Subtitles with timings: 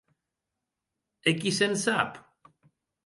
[1.29, 2.11] E qui se’n sap?